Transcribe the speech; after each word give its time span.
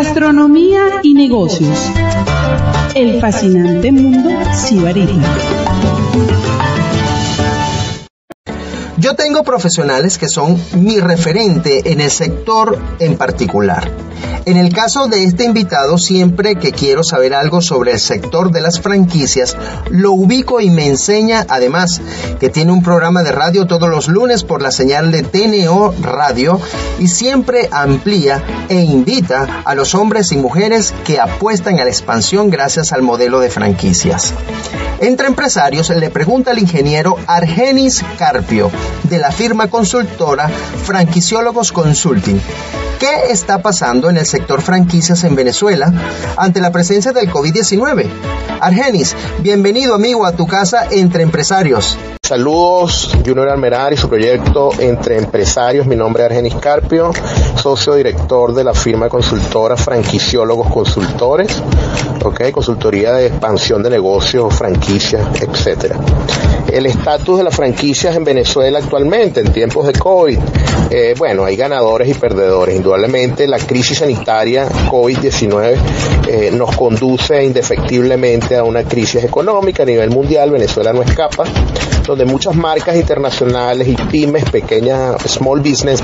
Gastronomía 0.00 1.00
y 1.02 1.12
negocios. 1.12 1.76
El 2.94 3.20
fascinante 3.20 3.90
mundo 3.90 4.30
sibarita. 4.54 5.26
Yo 8.96 9.16
tengo 9.16 9.42
profesionales 9.42 10.16
que 10.16 10.28
son 10.28 10.56
mi 10.74 11.00
referente 11.00 11.90
en 11.90 12.00
el 12.00 12.12
sector 12.12 12.78
en 13.00 13.16
particular. 13.16 14.07
En 14.44 14.56
el 14.56 14.72
caso 14.72 15.08
de 15.08 15.24
este 15.24 15.44
invitado, 15.44 15.98
siempre 15.98 16.56
que 16.56 16.72
quiero 16.72 17.04
saber 17.04 17.34
algo 17.34 17.60
sobre 17.60 17.92
el 17.92 18.00
sector 18.00 18.50
de 18.50 18.62
las 18.62 18.80
franquicias, 18.80 19.56
lo 19.90 20.12
ubico 20.12 20.60
y 20.60 20.70
me 20.70 20.86
enseña 20.86 21.44
además 21.50 22.00
que 22.40 22.48
tiene 22.48 22.72
un 22.72 22.82
programa 22.82 23.22
de 23.22 23.32
radio 23.32 23.66
todos 23.66 23.90
los 23.90 24.08
lunes 24.08 24.44
por 24.44 24.62
la 24.62 24.70
señal 24.70 25.12
de 25.12 25.22
TNO 25.22 25.94
Radio 26.00 26.60
y 26.98 27.08
siempre 27.08 27.68
amplía 27.70 28.42
e 28.70 28.80
invita 28.80 29.62
a 29.64 29.74
los 29.74 29.94
hombres 29.94 30.32
y 30.32 30.38
mujeres 30.38 30.94
que 31.04 31.20
apuestan 31.20 31.78
a 31.78 31.84
la 31.84 31.90
expansión 31.90 32.48
gracias 32.48 32.92
al 32.92 33.02
modelo 33.02 33.40
de 33.40 33.50
franquicias. 33.50 34.32
Entre 35.00 35.26
empresarios 35.26 35.90
le 35.90 36.10
pregunta 36.10 36.52
al 36.52 36.58
ingeniero 36.58 37.16
Argenis 37.26 38.02
Carpio 38.18 38.70
de 39.04 39.18
la 39.18 39.30
firma 39.30 39.68
consultora 39.68 40.48
Franquiciólogos 40.48 41.70
Consulting 41.70 42.40
¿Qué 42.98 43.30
está 43.30 43.62
pasando 43.62 44.10
en 44.10 44.16
el 44.16 44.26
sector 44.26 44.60
franquicias 44.60 45.22
en 45.22 45.36
Venezuela 45.36 45.92
ante 46.36 46.60
la 46.60 46.72
presencia 46.72 47.12
del 47.12 47.30
COVID-19? 47.30 48.08
Argenis, 48.60 49.14
bienvenido 49.40 49.94
amigo 49.94 50.26
a 50.26 50.32
tu 50.32 50.48
casa 50.48 50.88
entre 50.90 51.22
empresarios. 51.22 51.96
Saludos, 52.20 53.16
Junior 53.24 53.48
Almerar 53.48 53.92
y 53.92 53.96
su 53.96 54.08
proyecto 54.08 54.70
Entre 54.80 55.16
Empresarios. 55.16 55.86
Mi 55.86 55.94
nombre 55.94 56.24
es 56.24 56.30
Argenis 56.30 56.56
Carpio, 56.56 57.12
socio 57.54 57.94
director 57.94 58.52
de 58.52 58.64
la 58.64 58.74
firma 58.74 59.08
consultora 59.08 59.76
Franquiciólogos 59.76 60.68
Consultores, 60.70 61.62
ok, 62.24 62.50
consultoría 62.50 63.12
de 63.12 63.28
expansión 63.28 63.80
de 63.82 63.90
negocios, 63.90 64.52
franquicias, 64.54 65.24
etcétera. 65.40 65.96
El 66.72 66.86
estatus 66.86 67.38
de 67.38 67.44
las 67.44 67.56
franquicias 67.56 68.14
en 68.14 68.24
Venezuela 68.24 68.78
actualmente, 68.78 69.40
en 69.40 69.52
tiempos 69.52 69.86
de 69.86 69.94
COVID, 69.94 70.38
eh, 70.90 71.14
bueno, 71.16 71.44
hay 71.44 71.56
ganadores 71.56 72.08
y 72.08 72.14
perdedores. 72.14 72.76
Indudablemente 72.76 73.46
la 73.46 73.58
crisis 73.58 73.98
sanitaria 73.98 74.68
COVID-19 74.68 75.76
eh, 76.28 76.50
nos 76.52 76.76
conduce 76.76 77.42
indefectiblemente 77.42 78.56
a 78.56 78.64
una 78.64 78.84
crisis 78.84 79.24
económica 79.24 79.82
a 79.82 79.86
nivel 79.86 80.10
mundial. 80.10 80.50
Venezuela 80.50 80.92
no 80.92 81.02
escapa 81.02 81.44
donde 82.08 82.24
muchas 82.24 82.56
marcas 82.56 82.96
internacionales 82.96 83.86
y 83.86 83.94
pymes, 83.94 84.44
pequeñas, 84.50 85.20
small 85.26 85.60
business, 85.60 86.00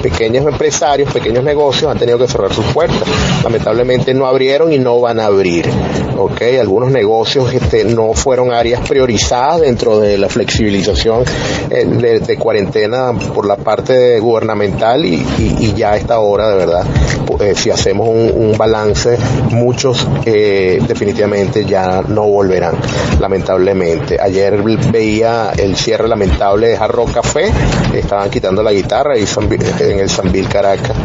pequeños 0.00 0.46
empresarios, 0.46 1.12
pequeños 1.12 1.42
negocios 1.42 1.90
han 1.90 1.98
tenido 1.98 2.16
que 2.16 2.28
cerrar 2.28 2.54
sus 2.54 2.64
puertas. 2.66 3.02
Lamentablemente 3.42 4.14
no 4.14 4.26
abrieron 4.26 4.72
y 4.72 4.78
no 4.78 5.00
van 5.00 5.18
a 5.18 5.26
abrir. 5.26 5.68
¿okay? 6.16 6.58
Algunos 6.58 6.92
negocios 6.92 7.52
este, 7.52 7.84
no 7.84 8.14
fueron 8.14 8.52
áreas 8.52 8.88
priorizadas 8.88 9.62
dentro 9.62 9.98
de 9.98 10.07
la 10.16 10.28
flexibilización 10.28 11.24
eh, 11.70 11.84
de, 11.84 12.36
cuarentena 12.36 13.12
por 13.34 13.46
la 13.46 13.56
parte 13.56 14.18
gubernamental 14.20 15.04
y, 15.04 15.72
ya 15.76 15.92
a 15.92 15.96
esta 15.96 16.18
hora 16.18 16.48
de 16.48 16.56
verdad, 16.56 16.84
eh, 17.40 17.54
si 17.54 17.70
hacemos 17.70 18.08
un, 18.08 18.56
balance, 18.56 19.16
muchos 19.50 20.06
eh, 20.24 20.80
definitivamente 20.86 21.64
ya 21.64 22.02
no 22.02 22.24
volverán, 22.24 22.74
lamentablemente. 23.20 24.18
Ayer 24.20 24.60
veía 24.90 25.52
el 25.56 25.76
cierre 25.76 26.08
lamentable 26.08 26.68
de 26.68 26.76
Jarro 26.76 27.04
Café, 27.04 27.52
estaban 27.94 28.30
quitando 28.30 28.62
la 28.62 28.72
guitarra 28.72 29.16
y 29.16 29.24
en 29.80 30.00
el 30.00 30.08
Sanvil 30.08 30.48
Caracas. 30.48 30.96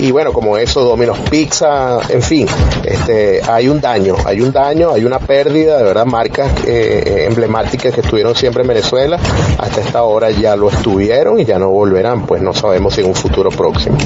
Y 0.00 0.10
bueno, 0.12 0.32
como 0.32 0.56
eso, 0.56 0.82
Domino's 0.82 1.18
Pizza, 1.30 2.00
en 2.08 2.22
fin, 2.22 2.46
este, 2.84 3.40
hay 3.46 3.68
un 3.68 3.80
daño, 3.80 4.16
hay 4.24 4.40
un 4.40 4.52
daño, 4.52 4.92
hay 4.92 5.04
una 5.04 5.18
pérdida, 5.18 5.78
de 5.78 5.84
verdad, 5.84 6.06
marcas 6.06 6.50
emblemáticas 6.66 7.94
que 7.94 8.00
estuvieron 8.00 8.34
siempre 8.44 8.60
en 8.60 8.68
Venezuela, 8.68 9.18
hasta 9.56 9.80
esta 9.80 10.02
hora 10.02 10.30
ya 10.30 10.54
lo 10.54 10.68
estuvieron 10.68 11.40
y 11.40 11.46
ya 11.46 11.58
no 11.58 11.70
volverán, 11.70 12.26
pues 12.26 12.42
no 12.42 12.52
sabemos 12.52 12.92
si 12.92 13.00
en 13.00 13.06
un 13.06 13.14
futuro 13.14 13.48
próximo. 13.48 13.96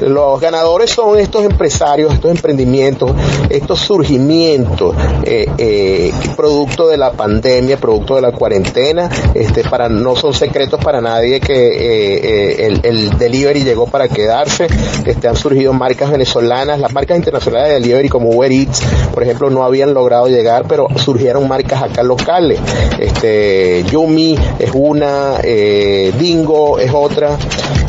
Los 0.00 0.40
ganadores 0.40 0.92
son 0.92 1.18
estos 1.18 1.44
empresarios, 1.44 2.14
estos 2.14 2.30
emprendimientos, 2.30 3.10
estos 3.48 3.80
surgimientos, 3.80 4.94
eh, 5.24 5.44
eh, 5.58 6.12
producto 6.36 6.86
de 6.86 6.98
la 6.98 7.10
pandemia, 7.10 7.78
producto 7.78 8.14
de 8.14 8.22
la 8.22 8.30
cuarentena, 8.30 9.10
este, 9.34 9.64
para, 9.64 9.88
no 9.88 10.14
son 10.14 10.34
secretos 10.34 10.82
para 10.82 11.00
nadie 11.00 11.40
que 11.40 11.52
eh, 11.52 12.66
eh, 12.66 12.80
el, 12.84 13.18
delivery 13.18 13.64
llegó 13.64 13.86
para 13.86 14.06
quedarse, 14.06 14.68
este, 15.04 15.26
han 15.26 15.34
surgido 15.34 15.72
marcas 15.72 16.12
venezolanas, 16.12 16.78
las 16.78 16.92
marcas 16.92 17.16
internacionales 17.16 17.70
de 17.70 17.74
delivery 17.74 18.08
como 18.08 18.30
Uber 18.30 18.52
Eats, 18.52 18.82
por 19.12 19.24
ejemplo, 19.24 19.50
no 19.50 19.64
habían 19.64 19.92
logrado 19.94 20.28
llegar, 20.28 20.66
pero 20.68 20.86
surgieron 20.96 21.48
marcas 21.48 21.82
acá 21.82 22.02
locales, 22.02 22.60
este, 22.98 23.79
Yumi 23.84 24.36
es 24.58 24.70
una, 24.74 25.38
eh, 25.42 26.12
Dingo 26.18 26.78
es 26.78 26.92
otra, 26.92 27.36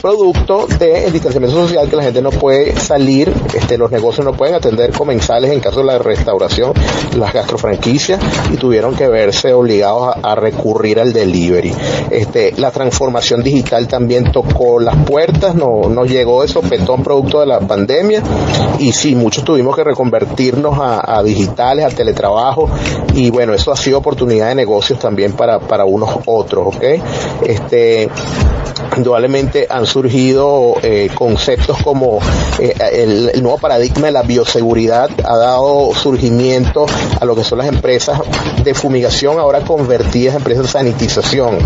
producto 0.02 0.66
del 0.80 1.12
distanciamiento 1.14 1.68
social 1.68 1.88
que 1.88 1.96
la 1.96 2.04
gente 2.04 2.22
no 2.22 2.32
puede 2.32 2.76
salir, 2.78 3.32
este, 3.54 3.78
los 3.78 3.92
negocios 3.92 4.26
no 4.26 4.34
pueden 4.34 4.56
atender 4.56 4.92
comensales 4.92 5.52
en 5.52 5.60
caso 5.60 5.80
de 5.80 5.86
la 5.86 6.00
restauración, 6.00 6.74
las 7.16 7.32
gastrofranquicias 7.32 8.20
y 8.52 8.58
tuvieron 8.58 8.96
que 8.96 9.08
verse 9.08 9.54
obligados 9.54 10.16
a, 10.22 10.36
recurrir 10.36 11.00
al 11.00 11.14
delivery. 11.14 11.74
Este, 12.10 12.54
la 12.58 12.72
transformación 12.72 13.44
digital 13.44 13.88
también 13.88 14.32
tocó 14.32 14.80
las 14.80 14.96
puertas, 15.06 15.54
no, 15.54 15.90
nos 15.90 16.10
llegó 16.10 16.42
de 16.42 16.48
sopetón 16.48 17.04
producto 17.04 17.42
de 17.42 17.46
la 17.46 17.60
pandemia 17.60 18.24
y 18.80 18.92
sí, 18.94 19.14
muchos 19.14 19.44
tuvimos 19.44 19.76
que 19.76 19.84
reconvertirnos 19.84 20.78
a, 20.82 21.22
digitales, 21.22 21.86
a 21.86 21.90
teletrabajo 21.90 22.68
y 23.14 23.30
bueno, 23.30 23.54
eso 23.54 23.72
ha 23.72 23.76
sido 23.76 24.00
oportunidad 24.00 24.48
de 24.48 24.56
negocios 24.56 24.98
también 24.98 25.34
para 25.34 25.81
unos 25.86 26.10
otros, 26.26 26.76
¿ok? 26.76 26.84
Este, 27.46 28.10
indudablemente 28.98 29.68
han 29.70 29.86
surgido 29.86 30.76
eh, 30.82 31.10
conceptos 31.14 31.78
como 31.84 32.20
eh, 32.60 32.74
el, 32.92 33.42
nuevo 33.42 33.58
paradigma 33.58 34.08
de 34.08 34.12
la 34.12 34.24
bioseguridad 34.24 35.10
ha 35.24 35.38
dado 35.38 35.94
surgimiento 35.94 36.86
a 37.20 37.26
lo 37.26 37.36
que 37.36 37.44
son 37.44 37.60
las 37.60 37.68
empresas 37.68 38.20
de 38.64 38.74
fumigación 38.74 39.40
ahora 39.40 39.62
convertidas 39.62 40.36
en 40.36 40.42
empresas 40.42 40.64
de 40.64 40.70
sanitización, 40.70 41.58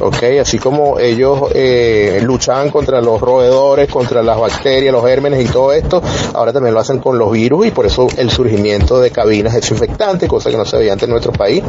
¿ok? 0.00 0.22
Así 0.40 0.58
como 0.58 0.98
ellos 0.98 1.50
eh, 1.54 2.20
luchaban 2.22 2.70
contra 2.70 3.00
los 3.00 3.20
roedores, 3.20 3.88
contra 3.88 4.22
las 4.22 4.38
bacterias, 4.38 4.92
los 4.92 5.04
gérmenes 5.04 5.44
y 5.44 5.48
todo 5.48 5.72
esto, 5.72 6.02
ahora 6.34 6.52
también 6.52 6.74
lo 6.74 6.80
hacen 6.80 6.98
con 6.98 7.18
los 7.18 7.30
virus 7.32 7.66
y 7.66 7.70
por 7.70 7.86
eso 7.86 8.06
el 8.16 8.30
surgimiento 8.30 9.00
de 9.00 9.10
cabinas 9.10 9.54
desinfectantes, 9.54 10.28
cosa 10.28 10.50
que 10.50 10.56
no 10.56 10.64
se 10.64 10.76
veía 10.76 10.92
antes 10.92 11.06
en 11.06 11.12
nuestro 11.12 11.32
país. 11.32 11.62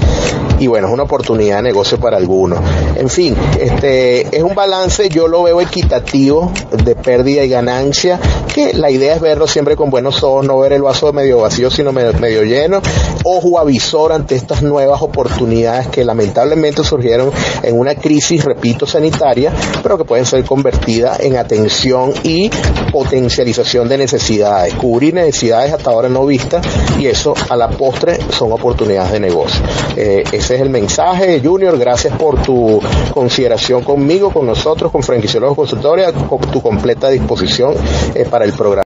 Y 0.60 0.68
bueno, 0.68 0.88
es 0.88 0.94
una 0.94 1.04
oportunidad 1.04 1.58
de 1.58 1.64
negocio 1.64 1.95
para 1.98 2.18
algunos. 2.18 2.60
En 2.96 3.10
fin, 3.10 3.36
este 3.60 4.36
es 4.36 4.44
un 4.44 4.56
balance, 4.56 5.10
yo 5.10 5.28
lo 5.28 5.44
veo 5.44 5.62
equitativo 5.62 6.52
de 6.84 6.96
pérdida 6.96 7.44
y 7.44 7.50
ganancia, 7.50 8.20
que 8.56 8.74
la 8.74 8.90
idea 8.90 9.14
es 9.16 9.20
verlo 9.20 9.48
siempre 9.48 9.76
con 9.76 9.90
buenos 9.90 10.24
ojos, 10.24 10.46
no 10.46 10.58
ver 10.58 10.72
el 10.72 10.82
vaso 10.82 11.12
medio 11.12 11.40
vacío, 11.40 11.70
sino 11.70 11.92
medio, 11.92 12.44
lleno. 12.44 12.82
Ojo 13.26 13.60
avisor 13.60 14.14
ante 14.14 14.36
estas 14.36 14.64
nuevas 14.64 15.02
oportunidades 15.02 15.90
que 15.90 16.06
lamentablemente 16.06 16.82
surgieron 16.86 17.32
en 17.64 17.78
una 17.78 17.96
crisis, 17.96 18.46
repito, 18.46 18.88
sanitaria, 18.88 19.52
pero 19.84 19.98
que 19.98 20.06
pueden 20.06 20.26
ser 20.26 20.46
convertidas 20.46 21.20
en 21.20 21.36
atención 21.36 22.14
y 22.24 22.50
potencialización 22.94 23.90
de 23.90 23.98
necesidades, 23.98 24.74
cubrir 24.76 25.16
necesidades 25.16 25.74
hasta 25.74 25.90
ahora 25.90 26.08
no 26.08 26.26
vistas 26.26 26.66
y 26.98 27.08
eso 27.08 27.34
a 27.50 27.58
la 27.58 27.68
postre 27.68 28.18
son 28.30 28.54
oportunidades 28.54 29.12
de 29.12 29.20
negocio. 29.20 29.62
Eh, 29.98 30.24
ese 30.32 30.56
es 30.56 30.62
el 30.62 30.70
mensaje, 30.70 31.42
Junior, 31.44 31.78
gracias 31.78 32.16
por 32.18 32.42
tu 32.42 32.80
consideración 33.14 33.84
conmigo, 33.84 34.32
con 34.32 34.46
nosotros, 34.46 34.94
con 34.94 35.04
Franquiciólogos 35.04 35.58
Consultoria, 35.58 36.14
con 36.14 36.40
tu 36.40 36.62
completa 36.62 37.10
disposición 37.10 37.74
eh, 38.14 38.26
para 38.30 38.45
el 38.46 38.54
programa. 38.54 38.85